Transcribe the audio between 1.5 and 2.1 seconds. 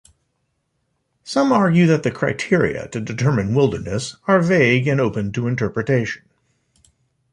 argue that the